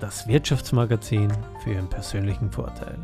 [0.00, 1.32] das Wirtschaftsmagazin
[1.62, 2.98] für Ihren persönlichen Vorteil.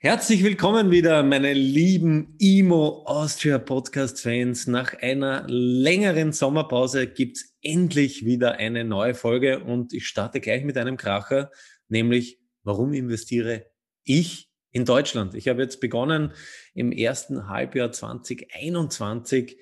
[0.00, 4.66] Herzlich willkommen wieder, meine lieben Imo Austria Podcast Fans.
[4.66, 10.62] Nach einer längeren Sommerpause gibt es endlich wieder eine neue Folge und ich starte gleich
[10.62, 11.50] mit einem Kracher,
[11.88, 13.66] nämlich warum investiere
[14.04, 15.34] ich in Deutschland?
[15.34, 16.32] Ich habe jetzt begonnen
[16.74, 19.56] im ersten Halbjahr 2021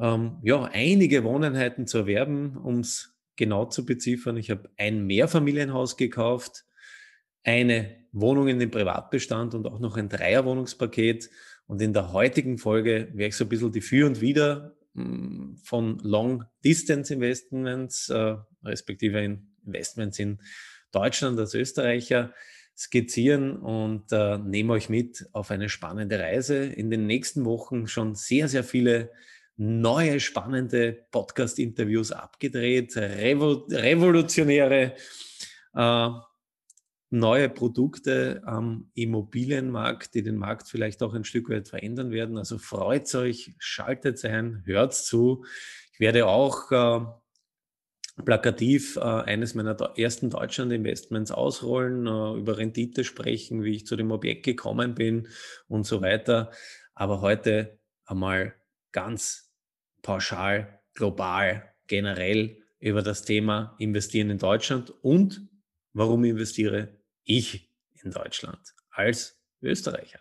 [0.00, 4.36] ähm, ja, einige Wohneinheiten zu erwerben, um es genau zu beziffern.
[4.36, 6.64] Ich habe ein Mehrfamilienhaus gekauft,
[7.42, 11.30] eine Wohnung in den Privatbestand und auch noch ein Dreierwohnungspaket.
[11.66, 15.56] Und in der heutigen Folge werde ich so ein bisschen die Für und Wider hm,
[15.62, 20.40] von Long Distance Investments, äh, respektive Investments in
[20.92, 22.32] Deutschland als Österreicher
[22.76, 26.64] skizzieren und äh, nehme euch mit auf eine spannende Reise.
[26.64, 29.10] In den nächsten Wochen schon sehr, sehr viele
[29.56, 34.94] neue spannende Podcast-Interviews abgedreht, revo revolutionäre
[35.74, 36.08] äh,
[37.10, 42.36] neue Produkte am Immobilienmarkt, die den Markt vielleicht auch ein Stück weit verändern werden.
[42.36, 45.44] Also freut euch, schaltet ein, hört zu.
[45.92, 47.04] Ich werde auch äh,
[48.24, 54.10] plakativ äh, eines meiner ersten Deutschland-Investments ausrollen, äh, über Rendite sprechen, wie ich zu dem
[54.10, 55.28] Objekt gekommen bin
[55.68, 56.50] und so weiter.
[56.94, 58.54] Aber heute einmal
[58.94, 59.52] ganz
[60.02, 65.46] pauschal, global, generell über das Thema Investieren in Deutschland und
[65.92, 67.70] warum investiere ich
[68.02, 70.20] in Deutschland als Österreicher.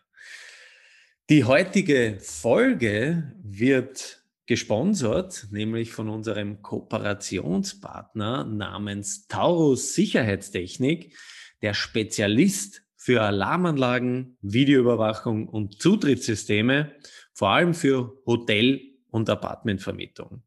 [1.30, 11.16] Die heutige Folge wird gesponsert, nämlich von unserem Kooperationspartner namens Taurus Sicherheitstechnik,
[11.62, 16.96] der Spezialist für Alarmanlagen, Videoüberwachung und Zutrittssysteme,
[17.34, 18.80] vor allem für Hotel-
[19.10, 20.44] und Apartmentvermietung.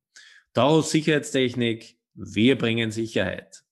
[0.53, 3.63] Daraus Sicherheitstechnik, wir bringen Sicherheit.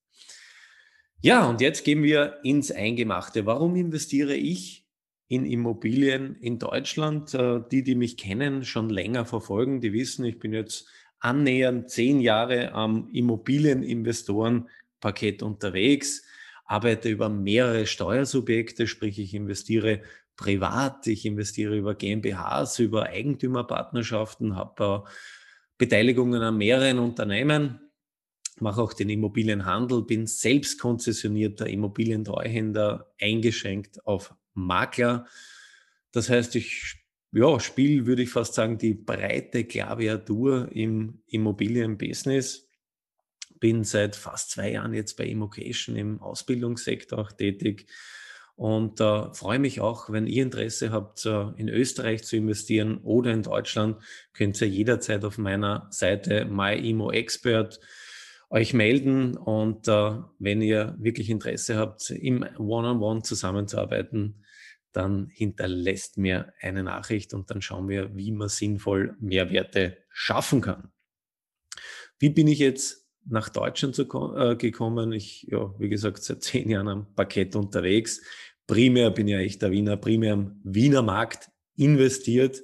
[1.21, 3.47] Ja, und jetzt gehen wir ins Eingemachte.
[3.47, 4.87] Warum investiere ich
[5.29, 7.33] in Immobilien in Deutschland?
[7.33, 10.87] Äh, die, die mich kennen, schon länger verfolgen, die wissen, ich bin jetzt
[11.21, 16.27] annähernd zehn Jahre am Immobilieninvestorenpaket unterwegs,
[16.67, 20.03] arbeite über mehrere Steuersubjekte, sprich ich investiere
[20.37, 25.05] privat, ich investiere über GmbHs, über Eigentümerpartnerschaften, habe
[25.79, 27.81] Beteiligungen an mehreren Unternehmen,
[28.61, 35.27] mache auch den Immobilienhandel, bin selbst konzessionierter Immobilientreuhänder, eingeschränkt auf Makler.
[36.13, 42.69] Das heißt, ich ja, spiele, würde ich fast sagen, die breite Klaviatur im Immobilienbusiness.
[43.59, 47.87] Bin seit fast zwei Jahren jetzt bei Immocation im Ausbildungssektor auch tätig
[48.57, 53.33] und äh, freue mich auch, wenn ihr Interesse habt, äh, in Österreich zu investieren oder
[53.33, 53.97] in Deutschland,
[54.33, 57.81] könnt ihr jederzeit auf meiner Seite MyImoExpert
[58.51, 59.37] euch melden.
[59.37, 64.45] Und äh, wenn ihr wirklich Interesse habt, im One-on-One -on -One zusammenzuarbeiten,
[64.93, 70.93] dann hinterlässt mir eine Nachricht und dann schauen wir, wie man sinnvoll Mehrwerte schaffen kann.
[72.21, 74.03] Wie bin ich jetzt nach Deutschland zu,
[74.37, 75.13] äh, gekommen.
[75.13, 78.21] Ich, ja, wie gesagt, seit zehn Jahren am Parkett unterwegs.
[78.67, 82.63] Primär bin ja echt der Wiener, primär am Wiener Markt investiert.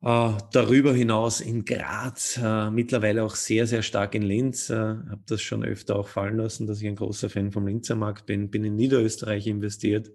[0.00, 4.70] Äh, darüber hinaus in Graz, äh, mittlerweile auch sehr, sehr stark in Linz.
[4.70, 7.96] Äh, habe das schon öfter auch fallen lassen, dass ich ein großer Fan vom Linzer
[7.96, 8.50] Markt bin.
[8.50, 10.10] Bin in Niederösterreich investiert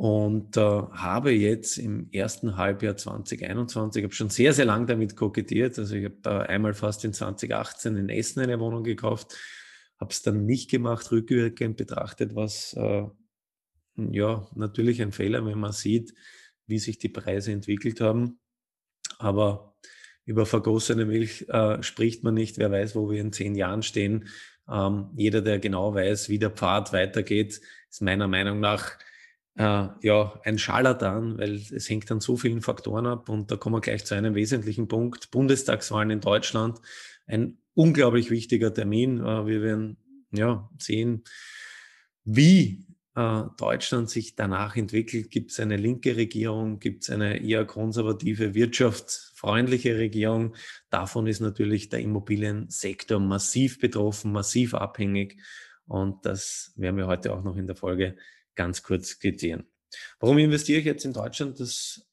[0.00, 5.78] und äh, habe jetzt im ersten Halbjahr 2021, habe schon sehr, sehr lang damit kokettiert.
[5.78, 9.36] Also ich habe äh, einmal fast in 2018 in Essen eine Wohnung gekauft,
[9.98, 13.02] habe es dann nicht gemacht, rückwirkend betrachtet, was äh,
[13.96, 16.14] ja natürlich ein Fehler, wenn man sieht,
[16.66, 18.40] wie sich die Preise entwickelt haben.
[19.18, 19.74] Aber
[20.24, 22.56] über vergossene Milch äh, spricht man nicht.
[22.56, 24.28] Wer weiß, wo wir in zehn Jahren stehen.
[24.66, 27.60] Ähm, jeder, der genau weiß, wie der Pfad weitergeht,
[27.90, 28.96] ist meiner Meinung nach
[29.56, 33.28] äh, ja, ein Scharlatan, weil es hängt an so vielen Faktoren ab.
[33.28, 35.30] Und da kommen wir gleich zu einem wesentlichen Punkt.
[35.30, 36.80] Bundestagswahlen in Deutschland,
[37.26, 39.20] ein unglaublich wichtiger Termin.
[39.20, 39.96] Äh, wir werden
[40.32, 41.24] ja, sehen,
[42.24, 42.86] wie
[43.16, 48.54] äh, Deutschland sich danach entwickelt, gibt es eine linke Regierung, gibt es eine eher konservative,
[48.54, 50.54] wirtschaftsfreundliche Regierung.
[50.90, 55.38] Davon ist natürlich der Immobiliensektor massiv betroffen, massiv abhängig.
[55.86, 58.16] Und das werden wir heute auch noch in der Folge
[58.60, 59.64] ganz kurz skizzieren.
[60.18, 61.58] Warum investiere ich jetzt in Deutschland?
[61.60, 62.06] Das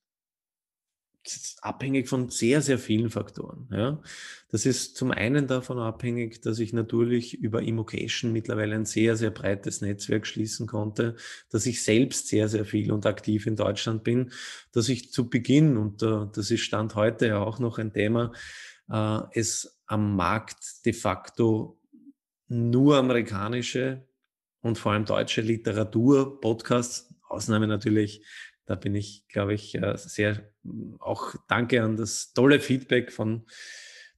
[1.26, 3.68] ist abhängig von sehr, sehr vielen Faktoren.
[3.70, 4.02] Ja.
[4.50, 9.32] Das ist zum einen davon abhängig, dass ich natürlich über Immocation mittlerweile ein sehr, sehr
[9.32, 11.18] breites Netzwerk schließen konnte,
[11.50, 14.32] dass ich selbst sehr, sehr viel und aktiv in Deutschland bin,
[14.72, 18.32] dass ich zu Beginn, und uh, das ist Stand heute ja auch noch ein Thema,
[18.90, 21.78] uh, es am Markt de facto
[22.48, 24.07] nur amerikanische
[24.68, 28.24] und vor allem deutsche Literatur, Podcasts, Ausnahme natürlich
[28.68, 30.52] da bin ich, glaube ich, äh, sehr
[31.00, 33.46] auch danke an das tolle Feedback von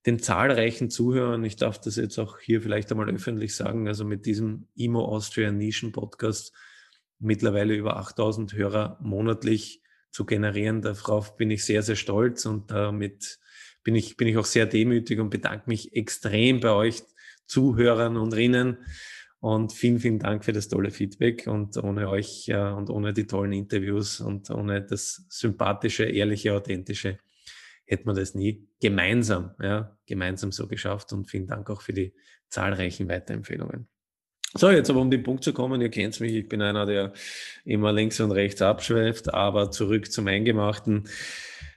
[0.05, 1.43] den zahlreichen Zuhörern.
[1.43, 3.87] Ich darf das jetzt auch hier vielleicht einmal öffentlich sagen.
[3.87, 6.51] Also mit diesem Imo Austria Nischen Podcast
[7.19, 10.81] mittlerweile über 8000 Hörer monatlich zu generieren.
[10.81, 13.39] Darauf bin ich sehr, sehr stolz und damit
[13.83, 17.03] bin ich, bin ich auch sehr demütig und bedanke mich extrem bei euch
[17.45, 18.77] Zuhörern und Rinnen
[19.41, 21.47] und vielen, vielen Dank für das tolle Feedback.
[21.47, 27.19] Und ohne euch äh, und ohne die tollen Interviews und ohne das sympathische, ehrliche, authentische
[27.85, 31.13] hätten wir das nie gemeinsam, ja, gemeinsam so geschafft.
[31.13, 32.13] Und vielen Dank auch für die
[32.49, 33.87] zahlreichen Weiterempfehlungen.
[34.55, 37.13] So, jetzt aber um den Punkt zu kommen, ihr kennt mich, ich bin einer, der
[37.65, 41.07] immer links und rechts abschweift, aber zurück zum Eingemachten.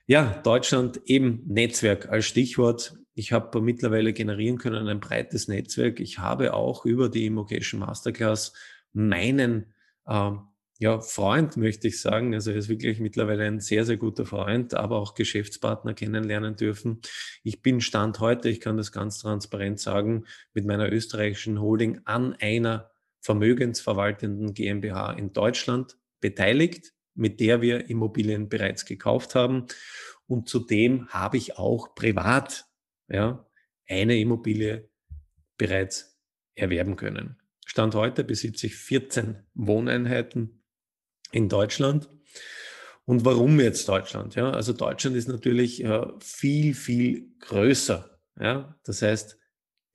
[0.06, 2.94] Ja, Deutschland eben Netzwerk als Stichwort.
[3.14, 6.00] Ich habe mittlerweile generieren können ein breites Netzwerk.
[6.00, 8.52] Ich habe auch über die Immocation Masterclass
[8.92, 9.74] meinen
[10.06, 10.30] äh,
[10.78, 14.74] ja, Freund, möchte ich sagen, also er ist wirklich mittlerweile ein sehr, sehr guter Freund,
[14.74, 17.00] aber auch Geschäftspartner kennenlernen dürfen.
[17.44, 20.24] Ich bin Stand heute, ich kann das ganz transparent sagen,
[20.54, 28.48] mit meiner österreichischen Holding an einer vermögensverwaltenden GmbH in Deutschland beteiligt, mit der wir Immobilien
[28.48, 29.66] bereits gekauft haben.
[30.26, 32.64] Und zudem habe ich auch privat
[33.08, 33.46] ja,
[33.88, 34.88] eine Immobilie
[35.56, 36.18] bereits
[36.54, 37.36] erwerben können.
[37.66, 40.62] Stand heute besitze ich 14 Wohneinheiten
[41.30, 42.10] in Deutschland.
[43.04, 44.34] Und warum jetzt Deutschland?
[44.34, 48.18] Ja, also Deutschland ist natürlich äh, viel, viel größer.
[48.40, 49.38] Ja, das heißt,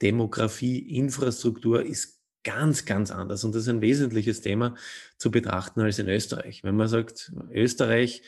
[0.01, 3.43] Demografie, Infrastruktur ist ganz, ganz anders.
[3.43, 4.75] Und das ist ein wesentliches Thema
[5.17, 6.63] zu betrachten als in Österreich.
[6.63, 8.21] Wenn man sagt, Österreich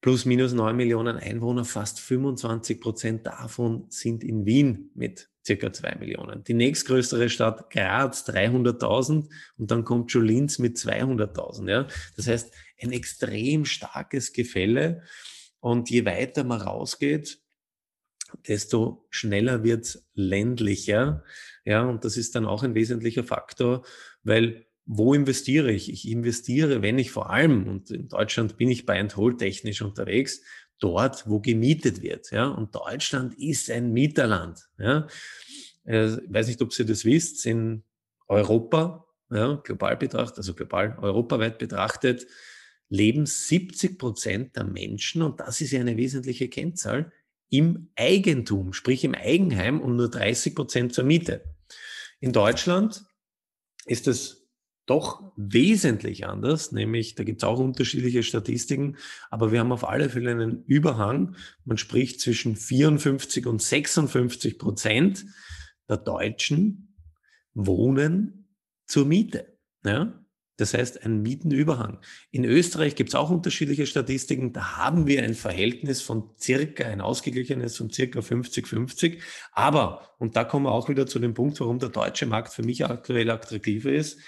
[0.00, 5.94] plus minus neun Millionen Einwohner, fast 25 Prozent davon sind in Wien mit circa zwei
[5.96, 6.44] Millionen.
[6.44, 11.70] Die nächstgrößere Stadt Graz 300.000 und dann kommt schon Linz mit 200.000.
[11.70, 11.86] Ja?
[12.16, 15.02] Das heißt, ein extrem starkes Gefälle
[15.60, 17.40] und je weiter man rausgeht,
[18.48, 21.24] desto schneller wird ländlicher.
[21.64, 23.84] Ja, und das ist dann auch ein wesentlicher Faktor,
[24.22, 25.88] weil wo investiere ich?
[25.88, 29.82] Ich investiere, wenn ich vor allem, und in Deutschland bin ich bei and hold technisch
[29.82, 30.42] unterwegs,
[30.80, 32.32] dort, wo gemietet wird.
[32.32, 32.48] Ja?
[32.48, 34.68] Und Deutschland ist ein Mieterland.
[34.78, 35.06] Ja?
[35.84, 37.84] Äh, ich weiß nicht, ob Sie das wisst, in
[38.26, 42.26] Europa, ja, global betrachtet, also global, europaweit betrachtet,
[42.88, 47.12] leben 70 Prozent der Menschen, und das ist ja eine wesentliche Kennzahl,
[47.48, 51.44] im Eigentum, sprich im Eigenheim und nur 30 Prozent zur Miete.
[52.18, 53.04] In Deutschland
[53.86, 54.39] ist es
[54.90, 58.96] doch wesentlich anders, nämlich da gibt es auch unterschiedliche Statistiken,
[59.30, 61.36] aber wir haben auf alle Fälle einen Überhang.
[61.64, 65.24] Man spricht zwischen 54 und 56 Prozent
[65.88, 66.96] der Deutschen
[67.54, 68.48] wohnen
[68.86, 69.56] zur Miete.
[69.84, 70.20] Ja?
[70.56, 72.00] Das heißt, ein Mietenüberhang.
[72.32, 74.52] In Österreich gibt es auch unterschiedliche Statistiken.
[74.52, 79.22] Da haben wir ein Verhältnis von circa, ein ausgeglichenes von circa 50-50.
[79.52, 82.62] Aber, und da kommen wir auch wieder zu dem Punkt, warum der deutsche Markt für
[82.62, 84.20] mich aktuell attraktiver ist,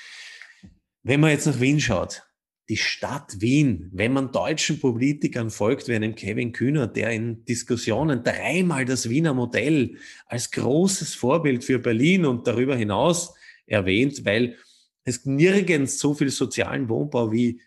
[1.02, 2.22] wenn man jetzt nach Wien schaut,
[2.68, 8.22] die Stadt Wien, wenn man deutschen Politikern folgt, wie einem Kevin Kühner, der in Diskussionen
[8.22, 13.34] dreimal das Wiener Modell als großes Vorbild für Berlin und darüber hinaus
[13.66, 14.56] erwähnt, weil
[15.04, 17.60] es nirgends so viel sozialen Wohnbau wie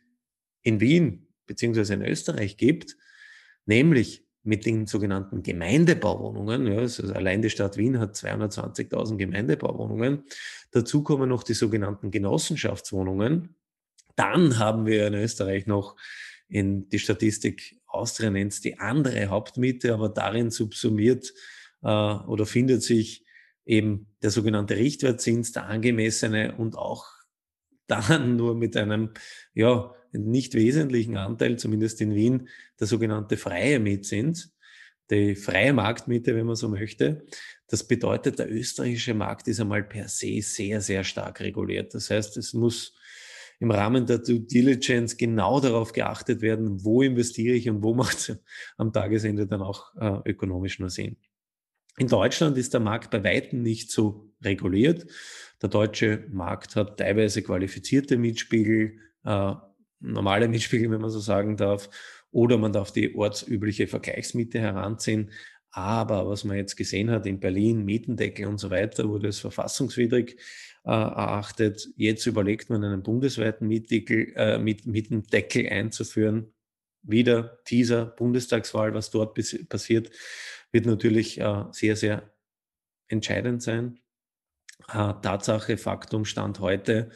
[0.62, 2.96] in Wien beziehungsweise in Österreich gibt,
[3.65, 6.68] nämlich mit den sogenannten Gemeindebauwohnungen.
[6.68, 10.24] Ja, also allein die Stadt Wien hat 220.000 Gemeindebauwohnungen.
[10.72, 13.56] Dazu kommen noch die sogenannten Genossenschaftswohnungen.
[14.16, 15.96] Dann haben wir in Österreich noch
[16.48, 21.34] in die Statistik Austria nennt die andere Hauptmiete, aber darin subsumiert
[21.82, 23.25] äh, oder findet sich
[23.66, 27.06] eben der sogenannte Richtwertzins, der angemessene und auch
[27.88, 29.12] dann nur mit einem
[29.54, 34.55] ja, nicht wesentlichen Anteil, zumindest in Wien, der sogenannte freie Mietzins,
[35.10, 37.25] die freie Marktmiete, wenn man so möchte.
[37.67, 41.93] Das bedeutet, der österreichische Markt ist einmal per se sehr, sehr stark reguliert.
[41.93, 42.93] Das heißt, es muss
[43.60, 48.17] im Rahmen der Due Diligence genau darauf geachtet werden, wo investiere ich und wo macht
[48.17, 48.38] es
[48.77, 51.17] am Tagesende dann auch äh, ökonomisch nur Sinn.
[51.98, 55.05] In Deutschland ist der Markt bei weitem nicht so reguliert.
[55.62, 59.53] Der deutsche Markt hat teilweise qualifizierte Mietspiegel, äh,
[60.00, 61.90] normale Mietspiegel, wenn man so sagen darf,
[62.32, 65.32] oder man darf die ortsübliche Vergleichsmiete heranziehen.
[65.72, 70.38] Aber was man jetzt gesehen hat in Berlin, Mietendeckel und so weiter, wurde es verfassungswidrig
[70.86, 71.90] äh, erachtet.
[71.98, 76.54] Jetzt überlegt man einen bundesweiten Mietdeckel, äh, mit, Mietendeckel einzuführen.
[77.04, 79.38] Wieder Teaser, Bundestagswahl, was dort
[79.70, 80.12] passiert,
[80.72, 82.34] wird natürlich äh, sehr, sehr
[83.08, 84.00] entscheidend sein.
[84.90, 87.12] Äh, Tatsache, Faktum, Stand heute,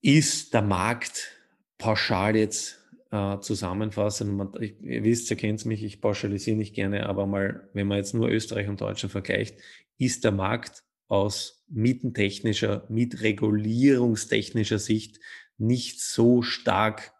[0.00, 1.32] ist der Markt
[1.78, 2.78] pauschal jetzt
[3.10, 4.36] äh, zusammenfassen.
[4.36, 7.98] Man, ich, ihr wisst, ihr kennt mich, ich pauschalisiere nicht gerne, aber mal, wenn man
[7.98, 9.58] jetzt nur Österreich und Deutschland vergleicht,
[9.98, 15.18] ist der Markt aus mietentechnischer, mietregulierungstechnischer Sicht
[15.56, 17.12] nicht so stark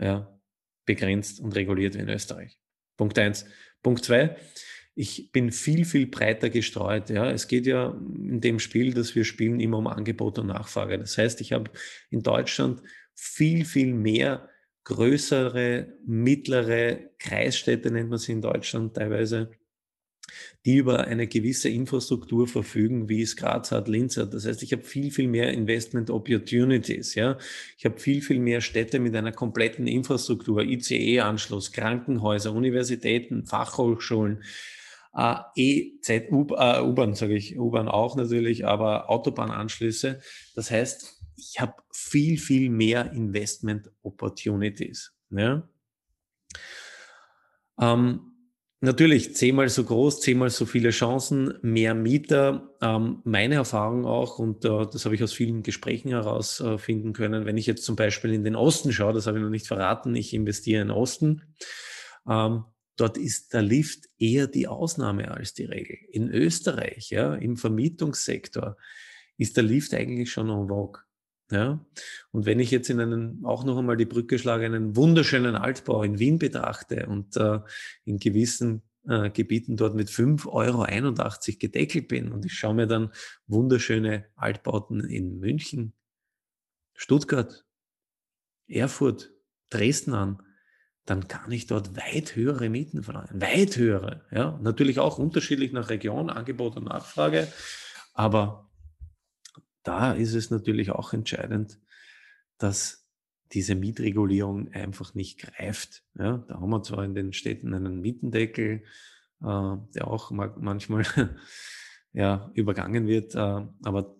[0.00, 0.40] ja,
[0.86, 2.58] begrenzt und reguliert wie in Österreich.
[2.96, 3.44] Punkt eins.
[3.82, 4.36] Punkt zwei,
[4.98, 7.08] ich bin viel, viel breiter gestreut.
[7.08, 7.30] Ja.
[7.30, 10.98] Es geht ja in dem Spiel, das wir spielen, immer um Angebot und Nachfrage.
[10.98, 11.70] Das heißt, ich habe
[12.10, 12.82] in Deutschland
[13.14, 14.48] viel, viel mehr
[14.82, 19.52] größere, mittlere Kreisstädte, nennt man sie in Deutschland teilweise,
[20.66, 24.34] die über eine gewisse Infrastruktur verfügen, wie es Graz hat, Linz hat.
[24.34, 27.14] Das heißt, ich habe viel, viel mehr Investment Opportunities.
[27.14, 27.38] Ja?
[27.76, 34.42] Ich habe viel, viel mehr Städte mit einer kompletten Infrastruktur, ICE-Anschluss, Krankenhäuser, Universitäten, Fachhochschulen,
[35.18, 40.20] äh, EZ, U-Bahn, sage ich, U-Bahn auch natürlich, aber Autobahnanschlüsse.
[40.54, 45.12] Das heißt, ich habe viel, viel mehr Investment Opportunities.
[45.30, 45.68] Ja?
[47.80, 48.28] Ähm,
[48.80, 52.76] Natürlich zehnmal so groß, zehnmal so viele Chancen, mehr Mieter.
[52.80, 57.44] Ähm, meine Erfahrung auch, und äh, das habe ich aus vielen Gesprächen herausfinden äh, können,
[57.44, 60.14] wenn ich jetzt zum Beispiel in den Osten schaue, das habe ich noch nicht verraten,
[60.14, 61.42] ich investiere in den Osten,
[62.30, 62.66] ähm,
[63.00, 65.96] dort ist der Lift eher die Ausnahme als die Regel.
[66.10, 68.76] In Österreich, ja, im Vermietungssektor,
[69.36, 71.00] ist der Lift eigentlich schon en vogue.
[71.50, 71.84] Ja?
[72.32, 76.02] Und wenn ich jetzt in einen, auch noch einmal die Brücke schlage, einen wunderschönen Altbau
[76.02, 77.60] in Wien betrachte und äh,
[78.04, 83.12] in gewissen äh, Gebieten dort mit 5,81 Euro gedeckelt bin und ich schaue mir dann
[83.46, 85.94] wunderschöne Altbauten in München,
[86.94, 87.64] Stuttgart,
[88.66, 89.32] Erfurt,
[89.70, 90.42] Dresden an,
[91.08, 93.40] dann kann ich dort weit höhere Mieten verlangen.
[93.40, 94.26] Weit höhere.
[94.30, 94.58] Ja?
[94.60, 97.48] Natürlich auch unterschiedlich nach Region, Angebot und Nachfrage.
[98.12, 98.70] Aber
[99.84, 101.78] da ist es natürlich auch entscheidend,
[102.58, 103.08] dass
[103.52, 106.02] diese Mietregulierung einfach nicht greift.
[106.18, 108.82] Ja, da haben wir zwar in den Städten einen Mietendeckel,
[109.40, 111.06] äh, der auch manchmal
[112.12, 113.38] ja, übergangen wird, äh,
[113.82, 114.14] aber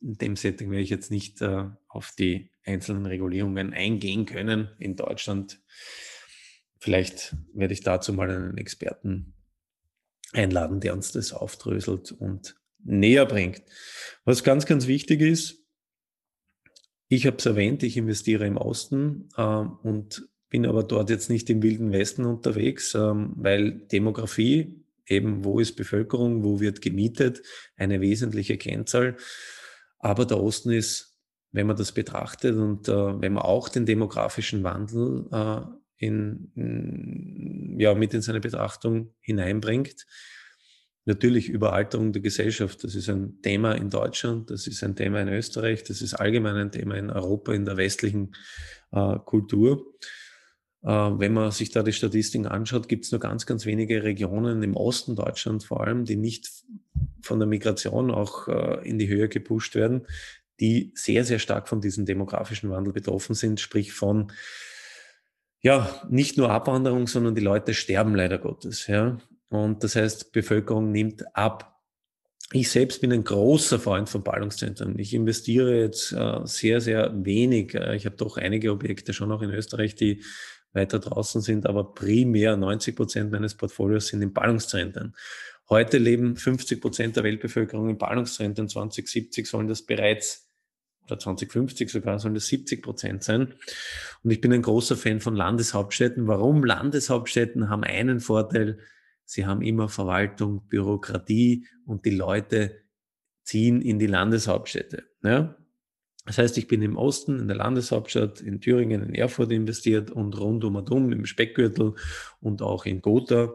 [0.00, 4.96] in dem Setting werde ich jetzt nicht äh, auf die einzelnen Regulierungen eingehen können in
[4.96, 5.60] Deutschland.
[6.82, 9.34] Vielleicht werde ich dazu mal einen Experten
[10.32, 13.62] einladen, der uns das aufdröselt und näher bringt.
[14.24, 15.60] Was ganz, ganz wichtig ist,
[17.06, 21.48] ich habe es erwähnt, ich investiere im Osten äh, und bin aber dort jetzt nicht
[21.50, 27.42] im wilden Westen unterwegs, ähm, weil Demografie, eben wo ist Bevölkerung, wo wird gemietet,
[27.76, 29.16] eine wesentliche Kennzahl.
[30.00, 31.16] Aber der Osten ist,
[31.52, 37.76] wenn man das betrachtet und äh, wenn man auch den demografischen Wandel äh, in, in,
[37.78, 40.06] ja, mit in seine Betrachtung hineinbringt,
[41.04, 45.28] Natürlich Überalterung der Gesellschaft, das ist ein Thema in Deutschland, das ist ein Thema in
[45.28, 48.36] Österreich, das ist allgemein ein Thema in Europa, in der westlichen
[48.92, 49.84] äh, Kultur.
[50.84, 54.62] Äh, wenn man sich da die Statistiken anschaut, gibt es nur ganz, ganz wenige Regionen
[54.62, 56.48] im Osten Deutschlands vor allem, die nicht
[57.20, 60.06] von der Migration auch äh, in die Höhe gepusht werden,
[60.60, 64.30] die sehr, sehr stark von diesem demografischen Wandel betroffen sind, sprich von
[65.62, 68.88] ja, nicht nur Abwanderung, sondern die Leute sterben leider Gottes.
[68.88, 69.18] Ja.
[69.48, 71.80] Und das heißt, Bevölkerung nimmt ab.
[72.52, 74.98] Ich selbst bin ein großer Freund von Ballungszentren.
[74.98, 77.74] Ich investiere jetzt äh, sehr, sehr wenig.
[77.74, 80.22] Äh, ich habe doch einige Objekte schon noch in Österreich, die
[80.72, 85.14] weiter draußen sind, aber primär 90 Prozent meines Portfolios sind in Ballungszentren.
[85.68, 88.68] Heute leben 50 Prozent der Weltbevölkerung in Ballungszentren.
[88.68, 90.51] 2070 sollen das bereits
[91.12, 93.54] oder 2050 sogar sollen das 70 Prozent sein.
[94.22, 96.26] Und ich bin ein großer Fan von Landeshauptstädten.
[96.26, 96.64] Warum?
[96.64, 98.78] Landeshauptstädten haben einen Vorteil,
[99.24, 102.82] Sie haben immer Verwaltung, Bürokratie und die Leute
[103.44, 105.04] ziehen in die Landeshauptstädte.
[105.22, 105.56] Ja?
[106.26, 110.38] Das heißt, ich bin im Osten, in der Landeshauptstadt, in Thüringen, in Erfurt investiert und
[110.38, 111.94] rund um und um im Speckgürtel
[112.40, 113.54] und auch in Gotha.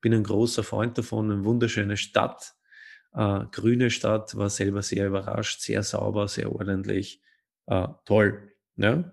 [0.00, 2.54] Bin ein großer Freund davon, eine wunderschöne Stadt,
[3.14, 7.22] äh, grüne Stadt, war selber sehr überrascht, sehr sauber, sehr ordentlich,
[7.66, 8.52] äh, toll.
[8.76, 9.12] Ja?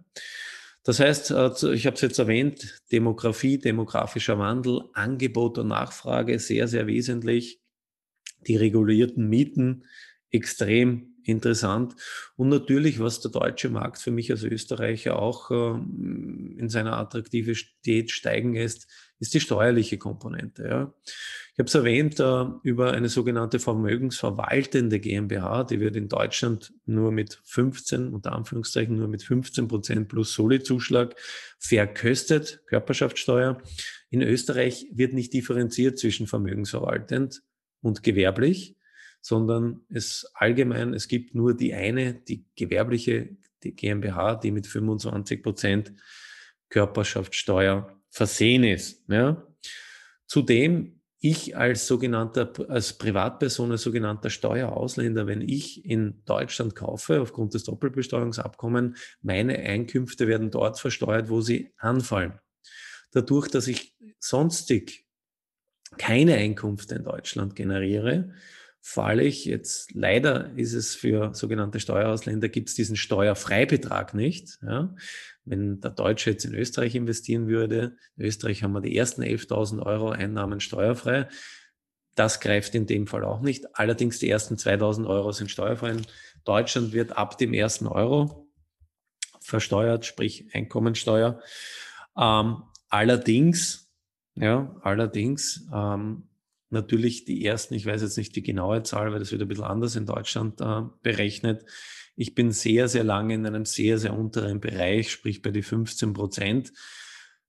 [0.83, 6.67] Das heißt, äh, ich habe es jetzt erwähnt, Demografie, demografischer Wandel, Angebot und Nachfrage sehr,
[6.67, 7.59] sehr wesentlich.
[8.47, 9.85] Die regulierten Mieten
[10.29, 11.95] extrem interessant.
[12.35, 15.79] Und natürlich, was der deutsche Markt für mich als Österreicher auch äh,
[16.59, 18.87] in seiner Attraktivität steigen lässt,
[19.27, 20.63] ist die steuerliche Komponente.
[20.63, 20.93] Ja.
[21.53, 27.11] Ich habe es erwähnt, äh, über eine sogenannte vermögensverwaltende GmbH, die wird in Deutschland nur
[27.11, 31.15] mit 15, unter Anführungszeichen nur mit 15 Prozent plus Soli-Zuschlag
[31.57, 33.61] verköstet, Körperschaftssteuer.
[34.09, 37.41] In Österreich wird nicht differenziert zwischen vermögensverwaltend
[37.81, 38.75] und gewerblich,
[39.21, 45.43] sondern es allgemein, es gibt nur die eine, die gewerbliche die GmbH, die mit 25
[45.43, 45.93] Prozent
[46.69, 49.03] Körperschaftssteuer versehen ist.
[49.09, 49.45] Ja.
[50.25, 57.53] Zudem ich als sogenannter, als Privatperson, als sogenannter Steuerausländer, wenn ich in Deutschland kaufe, aufgrund
[57.53, 62.39] des Doppelbesteuerungsabkommens, meine Einkünfte werden dort versteuert, wo sie anfallen.
[63.11, 65.05] Dadurch, dass ich sonstig
[65.97, 68.33] keine Einkünfte in Deutschland generiere,
[68.79, 74.59] falle ich jetzt, leider ist es für sogenannte Steuerausländer, gibt es diesen Steuerfreibetrag nicht.
[74.61, 74.95] Ja.
[75.45, 79.85] Wenn der Deutsche jetzt in Österreich investieren würde, in Österreich haben wir die ersten 11.000
[79.85, 81.27] Euro Einnahmen steuerfrei.
[82.15, 83.77] Das greift in dem Fall auch nicht.
[83.77, 85.91] Allerdings die ersten 2.000 Euro sind steuerfrei.
[85.91, 86.05] In
[86.45, 88.49] Deutschland wird ab dem ersten Euro
[89.41, 91.39] versteuert, sprich Einkommensteuer.
[92.17, 93.91] Ähm, allerdings,
[94.35, 96.29] ja, allerdings ähm,
[96.69, 99.63] natürlich die ersten, ich weiß jetzt nicht die genaue Zahl, weil das wird ein bisschen
[99.65, 101.65] anders in Deutschland äh, berechnet.
[102.15, 106.13] Ich bin sehr, sehr lange in einem sehr, sehr unteren Bereich, sprich bei die 15
[106.13, 106.71] Prozent.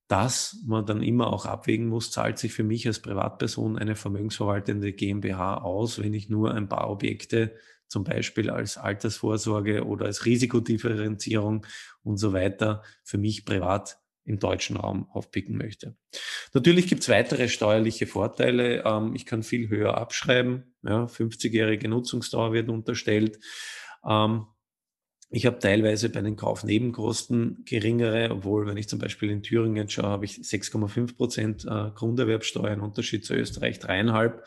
[0.08, 4.92] Das man dann immer auch abwägen muss, zahlt sich für mich als Privatperson eine vermögensverwaltende
[4.92, 7.54] GmbH aus, wenn ich nur ein paar Objekte
[7.88, 11.66] zum Beispiel als Altersvorsorge oder als Risikodifferenzierung
[12.02, 15.96] und so weiter für mich privat im deutschen Raum aufpicken möchte.
[16.52, 18.82] Natürlich gibt es weitere steuerliche Vorteile.
[18.84, 20.74] Ähm, ich kann viel höher abschreiben.
[20.82, 23.38] Ja, 50-jährige Nutzungsdauer wird unterstellt.
[24.04, 24.46] Ähm,
[25.36, 30.08] ich habe teilweise bei den Kaufnebenkosten geringere, obwohl, wenn ich zum Beispiel in Thüringen schaue,
[30.08, 34.38] habe ich 6,5 Prozent äh, Grunderwerbsteuer, ein Unterschied zu Österreich 3,5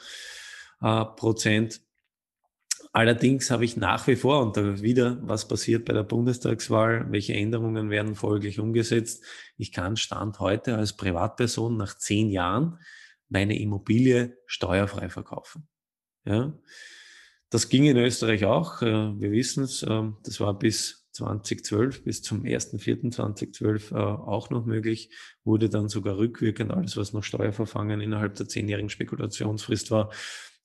[0.81, 1.81] äh, Prozent.
[2.91, 7.35] Allerdings habe ich nach wie vor, und da wieder, was passiert bei der Bundestagswahl, welche
[7.35, 9.23] Änderungen werden folglich umgesetzt.
[9.57, 12.79] Ich kann Stand heute als Privatperson nach zehn Jahren
[13.27, 15.67] meine Immobilie steuerfrei verkaufen.
[16.25, 16.51] Ja.
[17.49, 18.81] Das ging in Österreich auch.
[18.81, 24.65] Äh, wir wissen es, äh, das war bis 2012, bis zum 1.4.2012 äh, auch noch
[24.65, 25.09] möglich,
[25.43, 30.11] wurde dann sogar rückwirkend alles, was noch Steuerverfangen innerhalb der zehnjährigen Spekulationsfrist war,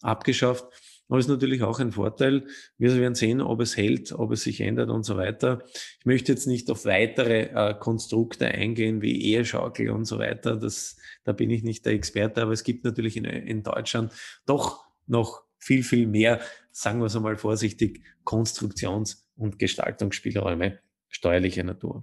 [0.00, 0.66] abgeschafft.
[1.08, 2.46] Aber ist natürlich auch ein Vorteil.
[2.78, 5.62] Wir werden sehen, ob es hält, ob es sich ändert und so weiter.
[5.98, 10.56] Ich möchte jetzt nicht auf weitere äh, Konstrukte eingehen, wie Eheschaukel und so weiter.
[10.56, 14.12] Das, da bin ich nicht der Experte, aber es gibt natürlich in, in Deutschland
[14.46, 16.40] doch noch viel, viel mehr,
[16.74, 22.02] sagen wir es einmal vorsichtig, Konstruktions- und Gestaltungsspielräume steuerlicher Natur.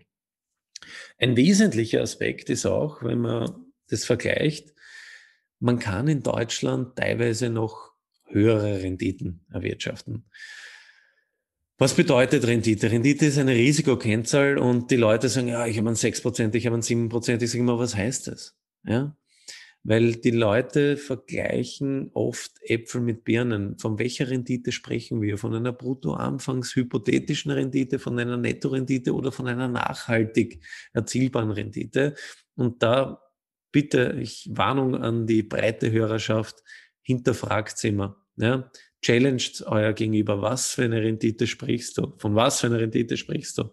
[1.19, 4.73] Ein wesentlicher Aspekt ist auch, wenn man das vergleicht,
[5.59, 7.91] man kann in Deutschland teilweise noch
[8.25, 10.25] höhere Renditen erwirtschaften.
[11.77, 12.89] Was bedeutet Rendite?
[12.91, 16.75] Rendite ist eine Risikokennzahl und die Leute sagen, ja, ich habe einen 6%, ich habe
[16.75, 17.41] einen 7%.
[17.41, 18.55] Ich sage immer, was heißt das?
[18.85, 19.15] Ja?
[19.83, 23.79] Weil die Leute vergleichen oft Äpfel mit Birnen.
[23.79, 25.39] Von welcher Rendite sprechen wir?
[25.39, 30.63] Von einer brutto-anfangs hypothetischen Rendite, von einer Nettorendite oder von einer nachhaltig
[30.93, 32.13] erzielbaren Rendite?
[32.55, 33.23] Und da
[33.71, 36.63] bitte ich Warnung an die breite Hörerschaft,
[37.01, 38.17] hinterfragt immer.
[38.35, 38.69] Ja?
[39.01, 40.41] Challenged euer Gegenüber.
[40.43, 42.13] Was für eine Rendite sprichst du?
[42.17, 43.71] Von was für einer Rendite sprichst du?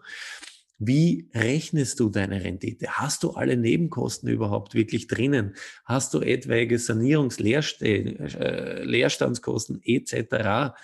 [0.79, 2.87] Wie rechnest du deine Rendite?
[2.89, 5.57] Hast du alle Nebenkosten überhaupt wirklich drinnen?
[5.85, 7.41] Hast du etwaige Sanierungs-,
[7.83, 8.85] äh,
[9.85, 10.75] etc.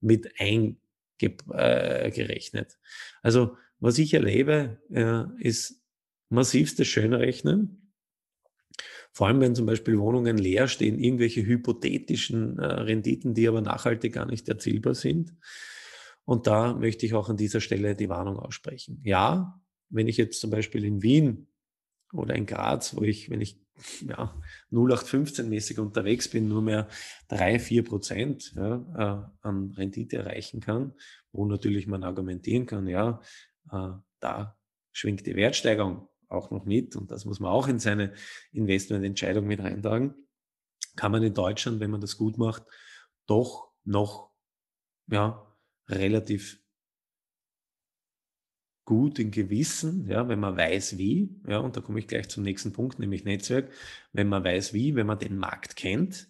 [0.00, 2.72] mit eingerechnet?
[2.72, 2.76] Äh,
[3.22, 5.82] also was ich erlebe, äh, ist
[6.30, 7.82] massivstes Schönrechnen
[9.12, 14.14] vor allem, wenn zum Beispiel Wohnungen leer stehen, irgendwelche hypothetischen äh, Renditen, die aber nachhaltig
[14.14, 15.34] gar nicht erzielbar sind.
[16.24, 19.00] Und da möchte ich auch an dieser Stelle die Warnung aussprechen.
[19.04, 21.48] Ja, wenn ich jetzt zum Beispiel in Wien
[22.12, 23.60] oder in Graz, wo ich, wenn ich
[24.06, 24.34] ja,
[24.70, 26.88] 0815-mäßig unterwegs bin, nur mehr
[27.28, 30.92] drei vier Prozent ja, äh, an Rendite erreichen kann,
[31.32, 33.20] wo natürlich man argumentieren kann, ja,
[33.70, 33.88] äh,
[34.20, 34.56] da
[34.92, 38.14] schwingt die Wertsteigerung auch noch mit und das muss man auch in seine
[38.52, 40.14] Investmententscheidung mit reintragen,
[40.96, 42.62] kann man in Deutschland, wenn man das gut macht,
[43.26, 44.30] doch noch
[45.08, 45.51] ja,
[45.88, 46.62] relativ
[48.84, 52.42] gut in Gewissen, ja, wenn man weiß wie, ja, und da komme ich gleich zum
[52.42, 53.70] nächsten Punkt, nämlich Netzwerk.
[54.12, 56.28] Wenn man weiß wie, wenn man den Markt kennt,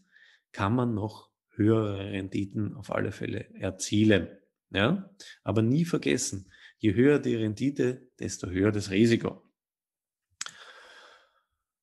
[0.52, 4.28] kann man noch höhere Renditen auf alle Fälle erzielen.
[4.70, 5.10] Ja,
[5.44, 9.42] aber nie vergessen, je höher die Rendite, desto höher das Risiko.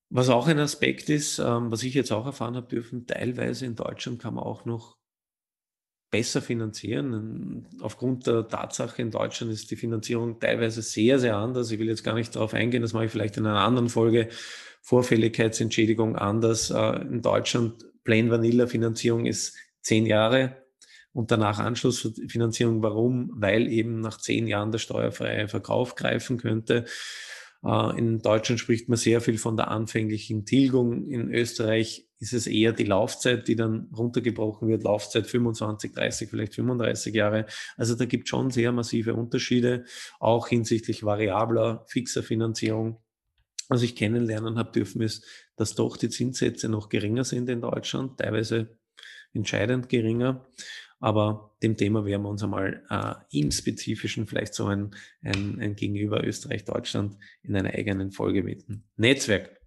[0.08, 3.76] Was auch ein Aspekt ist, ähm, was ich jetzt auch erfahren habe dürfen, teilweise in
[3.76, 4.99] Deutschland kann man auch noch
[6.10, 7.66] besser finanzieren.
[7.80, 11.70] Aufgrund der Tatsache, in Deutschland ist die Finanzierung teilweise sehr, sehr anders.
[11.70, 14.28] Ich will jetzt gar nicht darauf eingehen, das mache ich vielleicht in einer anderen Folge.
[14.82, 16.70] Vorfälligkeitsentschädigung anders.
[16.70, 20.56] Äh, in Deutschland Plain Vanilla Finanzierung ist zehn Jahre
[21.12, 22.82] und danach Anschlussfinanzierung.
[22.82, 23.30] Warum?
[23.34, 26.86] Weil eben nach zehn Jahren der steuerfreie Verkauf greifen könnte.
[27.64, 31.06] Äh, in Deutschland spricht man sehr viel von der anfänglichen Tilgung.
[31.06, 34.84] In Österreich ist es eher die Laufzeit, die dann runtergebrochen wird.
[34.84, 37.46] Laufzeit 25, 30, vielleicht 35 Jahre.
[37.76, 39.84] Also da gibt es schon sehr massive Unterschiede,
[40.18, 43.02] auch hinsichtlich variabler, fixer Finanzierung.
[43.68, 45.24] Was ich kennenlernen habe dürfen, ist,
[45.56, 48.76] dass doch die Zinssätze noch geringer sind in Deutschland, teilweise
[49.32, 50.44] entscheidend geringer.
[51.00, 55.74] Aber dem Thema werden wir uns einmal äh, im Spezifischen vielleicht so ein, ein, ein
[55.74, 58.84] Gegenüber Österreich-Deutschland in einer eigenen Folge widmen.
[58.96, 59.60] Netzwerk.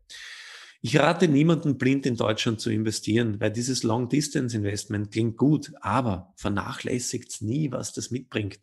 [0.85, 7.41] Ich rate niemanden blind in Deutschland zu investieren, weil dieses Long-Distance-Investment klingt gut, aber vernachlässigt
[7.41, 8.59] nie, was das mitbringt.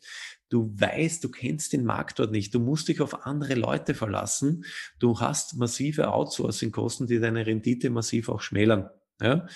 [0.47, 2.53] Du weißt, du kennst den Markt dort nicht.
[2.53, 4.65] Du musst dich auf andere Leute verlassen.
[4.99, 8.91] Du hast massive Outsourcing-Kosten, die deine Rendite massiv auch schmälern.
[9.19, 9.47] Ja?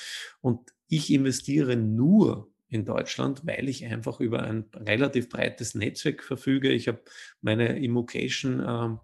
[0.41, 6.71] Und ich investiere nur in Deutschland, weil ich einfach über ein relativ breites Netzwerk verfüge.
[6.71, 7.01] Ich habe
[7.41, 8.97] meine Immocation äh,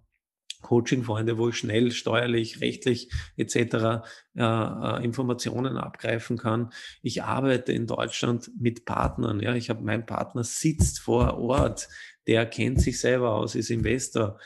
[0.62, 3.56] Coaching-Freunde, wo ich schnell steuerlich, rechtlich etc.
[4.36, 6.72] Äh, äh, Informationen abgreifen kann.
[7.02, 9.40] Ich arbeite in Deutschland mit Partnern.
[9.40, 11.90] Ja, ich habe mein Partner sitzt vor Ort,
[12.28, 14.40] der kennt sich selber aus, ist Investor,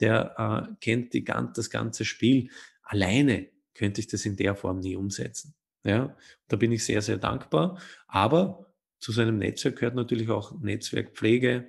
[0.00, 2.50] der äh, kennt die, das ganze Spiel.
[2.82, 5.54] Alleine könnte ich das in der Form nie umsetzen.
[5.84, 6.16] Ja,
[6.48, 7.80] da bin ich sehr, sehr dankbar.
[8.08, 8.65] Aber
[9.06, 11.68] zu seinem Netzwerk gehört natürlich auch Netzwerkpflege,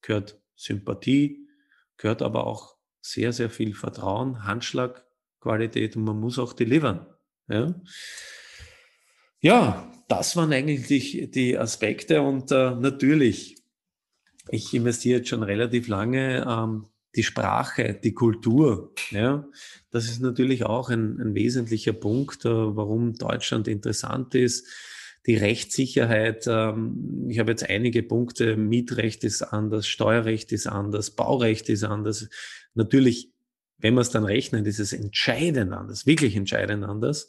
[0.00, 1.46] gehört Sympathie,
[1.98, 7.06] gehört aber auch sehr, sehr viel Vertrauen, Handschlagqualität und man muss auch delivern.
[7.46, 7.74] Ja,
[9.40, 13.56] ja das waren eigentlich die Aspekte und äh, natürlich,
[14.48, 16.46] ich investiere jetzt schon relativ lange.
[16.48, 19.46] Ähm, die Sprache, die Kultur, ja,
[19.90, 24.66] das ist natürlich auch ein, ein wesentlicher Punkt, äh, warum Deutschland interessant ist.
[25.26, 31.68] Die Rechtssicherheit, ähm, ich habe jetzt einige Punkte, Mietrecht ist anders, Steuerrecht ist anders, Baurecht
[31.68, 32.28] ist anders.
[32.74, 33.32] Natürlich,
[33.78, 37.28] wenn man es dann rechnet, ist es entscheidend anders, wirklich entscheidend anders.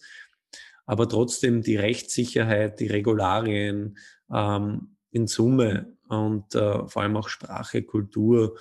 [0.86, 3.98] Aber trotzdem die Rechtssicherheit, die Regularien
[4.34, 8.58] ähm, in Summe und äh, vor allem auch Sprache, Kultur,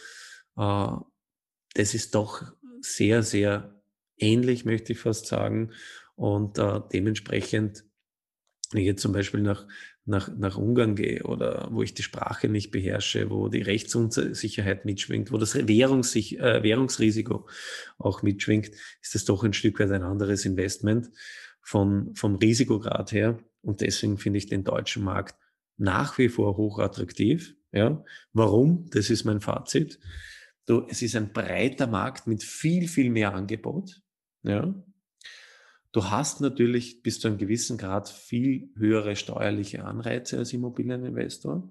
[0.57, 0.89] äh,
[1.75, 2.43] das ist doch
[2.81, 3.81] sehr, sehr
[4.19, 5.73] ähnlich, möchte ich fast sagen.
[6.17, 7.85] Und äh, dementsprechend,
[8.71, 9.67] wenn ich jetzt zum Beispiel nach,
[10.05, 15.33] nach, nach Ungarn gehe oder wo ich die Sprache nicht beherrsche, wo die Rechtsunsicherheit mitschwingt,
[15.33, 17.49] wo das Währungssich äh, Währungsrisiko
[17.99, 18.71] auch mitschwingt,
[19.03, 21.11] ist das doch ein Stück weit ein anderes Investment
[21.63, 23.39] von, vom Risikograd her.
[23.63, 25.37] Und deswegen finde ich den deutschen Markt
[25.77, 27.55] nach wie vor hochattraktiv.
[27.73, 28.03] Ja,
[28.33, 28.89] warum?
[28.91, 29.99] Das ist mein Fazit.
[30.67, 34.01] Du, es ist ein breiter Markt mit viel, viel mehr Angebot.
[34.43, 34.75] Ja.
[35.93, 41.69] Du hast natürlich bis zu einem gewissen Grad viel höhere steuerliche Anreize als Immobilieninvestor.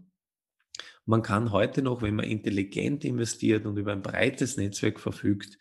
[1.06, 5.58] Man kann heute noch, wenn man intelligent investiert und über ein breites Netzwerk verfügt,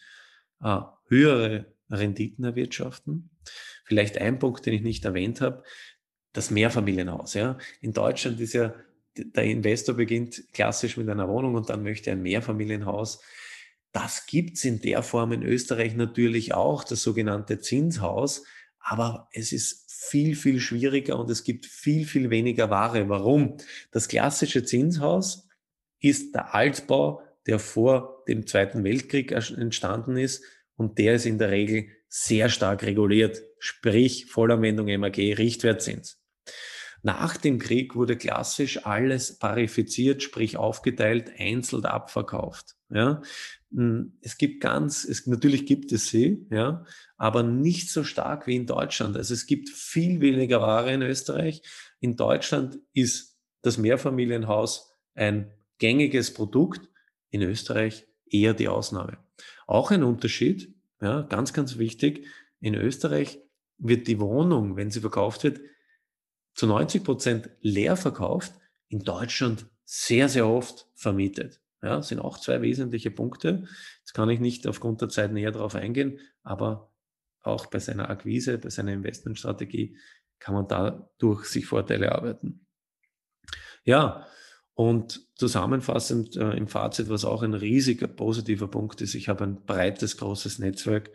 [0.60, 3.30] äh, höhere Renditen erwirtschaften.
[3.84, 5.62] Vielleicht ein Punkt, den ich nicht erwähnt habe,
[6.32, 7.34] das Mehrfamilienhaus.
[7.34, 7.58] Ja.
[7.80, 8.74] In Deutschland ist ja
[9.16, 13.22] der Investor beginnt klassisch mit einer Wohnung und dann möchte er ein Mehrfamilienhaus.
[13.96, 18.44] Das gibt es in der Form in Österreich natürlich auch, das sogenannte Zinshaus,
[18.78, 23.08] aber es ist viel, viel schwieriger und es gibt viel, viel weniger Ware.
[23.08, 23.56] Warum?
[23.92, 25.48] Das klassische Zinshaus
[25.98, 31.50] ist der Altbau, der vor dem Zweiten Weltkrieg entstanden ist und der ist in der
[31.50, 36.22] Regel sehr stark reguliert, sprich Vollanwendung MAG, Richtwertzins.
[37.02, 42.74] Nach dem Krieg wurde klassisch alles parifiziert, sprich aufgeteilt, einzeln abverkauft.
[42.90, 43.22] Ja,
[44.22, 46.86] es gibt ganz, es, natürlich gibt es sie, ja,
[47.18, 49.16] aber nicht so stark wie in Deutschland.
[49.16, 51.60] Also es gibt viel weniger Ware in Österreich.
[52.00, 56.88] In Deutschland ist das Mehrfamilienhaus ein gängiges Produkt,
[57.30, 59.18] in Österreich eher die Ausnahme.
[59.66, 62.26] Auch ein Unterschied, ja, ganz, ganz wichtig.
[62.60, 63.40] In Österreich
[63.76, 65.60] wird die Wohnung, wenn sie verkauft wird,
[66.54, 68.54] zu 90 Prozent leer verkauft,
[68.88, 71.60] in Deutschland sehr, sehr oft vermietet.
[71.86, 73.68] Ja, sind auch zwei wesentliche Punkte.
[74.00, 76.92] Jetzt kann ich nicht aufgrund der Zeit näher darauf eingehen, aber
[77.42, 79.96] auch bei seiner Akquise, bei seiner Investmentstrategie
[80.40, 82.66] kann man dadurch sich Vorteile arbeiten.
[83.84, 84.26] Ja,
[84.74, 89.64] und zusammenfassend äh, im Fazit, was auch ein riesiger positiver Punkt ist, ich habe ein
[89.64, 91.10] breites, großes Netzwerk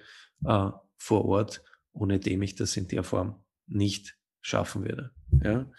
[0.45, 5.11] äh, vor Ort, ohne dem ich das in der Form nicht schaffen würde.
[5.43, 5.69] Ja.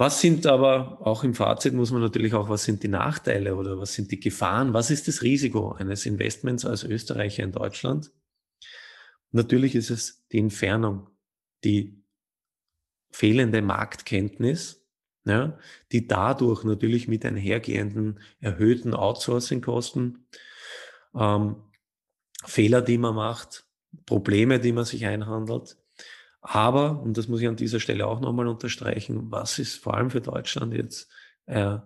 [0.00, 3.78] Was sind aber, auch im Fazit muss man natürlich auch, was sind die Nachteile oder
[3.78, 4.72] was sind die Gefahren?
[4.72, 8.12] Was ist das Risiko eines Investments als Österreicher in Deutschland?
[9.32, 11.08] Natürlich ist es die Entfernung,
[11.64, 12.00] die
[13.10, 14.86] fehlende Marktkenntnis,
[15.24, 15.58] ja,
[15.90, 20.28] die dadurch natürlich mit einhergehenden erhöhten Outsourcing-Kosten,
[21.16, 21.56] ähm,
[22.44, 23.66] Fehler, die man macht,
[24.06, 25.76] Probleme, die man sich einhandelt,
[26.50, 30.08] aber, und das muss ich an dieser Stelle auch nochmal unterstreichen, was ist vor allem
[30.08, 31.10] für Deutschland jetzt
[31.44, 31.76] äh,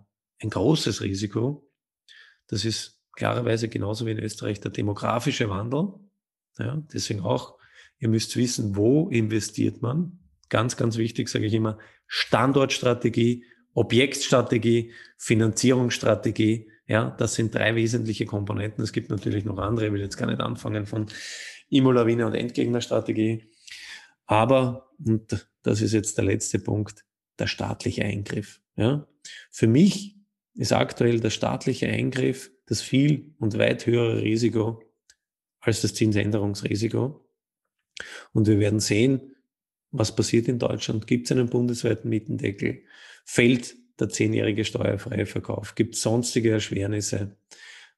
[0.41, 1.69] ein großes Risiko?
[2.47, 5.95] Das ist klarerweise genauso wie in Österreich der demografische Wandel.
[6.61, 7.59] Ja, deswegen auch,
[7.99, 10.21] ihr müsst wissen, wo investiert man.
[10.49, 13.45] Ganz, ganz wichtig, sage ich immer, Standortstrategie,
[13.75, 16.71] Objektstrategie, Finanzierungsstrategie.
[16.87, 18.85] Ja, das sind drei wesentliche Komponenten.
[18.85, 21.07] Es gibt natürlich noch andere, ich will jetzt gar nicht anfangen von
[21.69, 23.51] Imolawine und Endgegnerstrategie.
[24.33, 27.05] Aber, und das ist jetzt der letzte Punkt,
[27.39, 28.63] der staatliche Eingriff.
[28.77, 29.07] Ja?
[29.51, 30.17] Für mich
[30.55, 34.83] ist aktuell der staatliche Eingriff das viel und weit höhere Risiko
[35.61, 37.29] als das Zinsänderungsrisiko.
[38.33, 39.37] Und wir werden sehen,
[39.91, 41.07] was passiert in Deutschland.
[41.07, 42.85] Gibt es einen bundesweiten Mietendeckel?
[43.27, 45.75] Fällt der zehnjährige steuerfreie Verkauf?
[45.75, 47.37] Gibt es sonstige Erschwernisse?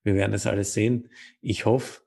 [0.03, 1.11] Wir werden es alles sehen.
[1.41, 2.01] Ich hoffe,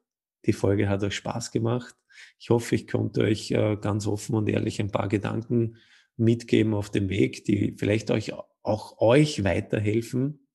[0.45, 1.95] die Folge hat euch Spaß gemacht.
[2.39, 5.77] Ich hoffe, ich konnte euch äh, ganz offen und ehrlich ein paar Gedanken
[6.15, 10.47] mitgeben auf dem Weg, die vielleicht euch auch euch weiterhelfen.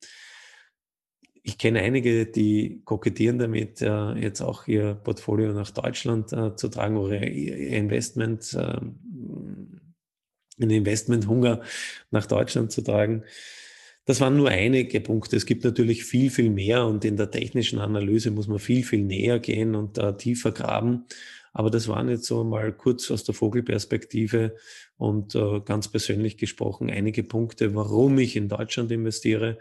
[1.44, 6.68] Ich kenne einige, die kokettieren damit, äh, jetzt auch ihr Portfolio nach Deutschland äh, zu
[6.68, 9.80] tragen oder ihr Investment, einen
[10.58, 11.62] Investmenthunger
[12.10, 13.24] nach Deutschland zu tragen.
[14.04, 15.36] Das waren nur einige Punkte.
[15.36, 19.04] Es gibt natürlich viel, viel mehr und in der technischen Analyse muss man viel, viel
[19.04, 21.04] näher gehen und äh, tiefer graben.
[21.52, 24.56] Aber das waren jetzt so mal kurz aus der Vogelperspektive
[24.96, 29.58] und äh, ganz persönlich gesprochen einige Punkte, warum ich in Deutschland investiere.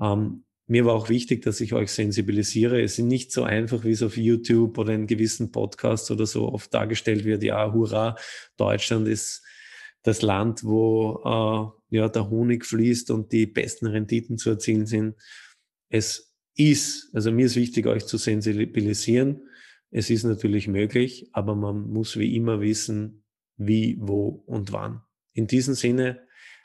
[0.00, 2.82] Ähm, mir war auch wichtig, dass ich euch sensibilisiere.
[2.82, 6.52] Es ist nicht so einfach, wie es auf YouTube oder in gewissen Podcasts oder so
[6.52, 7.42] oft dargestellt wird.
[7.42, 8.16] Ja, hurra,
[8.58, 9.42] Deutschland ist
[10.02, 15.16] das Land, wo äh, ja, der Honig fließt und die besten Renditen zu erzielen sind.
[15.88, 19.48] Es ist, also mir ist wichtig, euch zu sensibilisieren.
[19.90, 23.24] Es ist natürlich möglich, aber man muss wie immer wissen,
[23.56, 25.02] wie, wo und wann.
[25.32, 26.20] In diesem Sinne,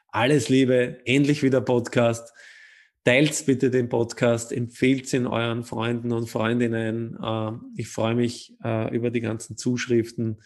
[0.09, 2.33] alles Liebe, endlich wieder Podcast.
[3.05, 7.17] Teilt bitte den Podcast, empfehlt ihn euren Freunden und Freundinnen.
[7.21, 10.41] Äh, ich freue mich äh, über die ganzen Zuschriften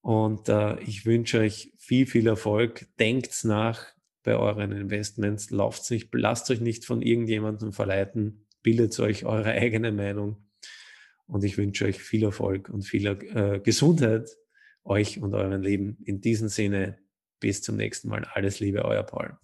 [0.00, 2.86] und äh, ich wünsche euch viel, viel Erfolg.
[2.98, 3.86] Denkt nach
[4.22, 5.50] bei euren Investments.
[5.50, 8.46] Lauft nicht, lasst euch nicht von irgendjemandem verleiten.
[8.62, 10.47] Bildet euch eure eigene Meinung
[11.28, 14.28] und ich wünsche euch viel Erfolg und viel äh, Gesundheit,
[14.82, 15.98] euch und eurem Leben.
[16.04, 16.98] In diesem Sinne,
[17.38, 18.24] bis zum nächsten Mal.
[18.24, 19.36] Alles Liebe, euer Paul.